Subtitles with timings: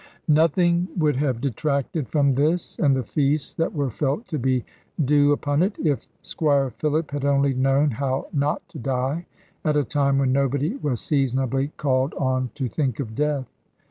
[0.33, 4.65] Nothing would have detracted from this, and the feasts that were felt to be
[5.05, 9.27] due upon it, if Squire Philip had only known how not to die
[9.63, 13.45] at a time when nobody was seasonably called on to think of death.